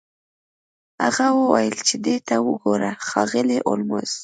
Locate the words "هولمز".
3.65-4.11